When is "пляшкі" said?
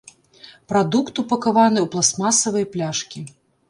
2.77-3.19